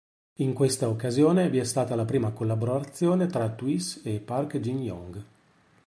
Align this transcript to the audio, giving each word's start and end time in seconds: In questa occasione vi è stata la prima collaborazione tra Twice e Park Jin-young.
In 0.39 0.53
questa 0.53 0.89
occasione 0.89 1.51
vi 1.51 1.59
è 1.59 1.63
stata 1.63 1.93
la 1.95 2.05
prima 2.05 2.31
collaborazione 2.31 3.27
tra 3.27 3.47
Twice 3.51 4.01
e 4.03 4.19
Park 4.19 4.57
Jin-young. 4.57 5.23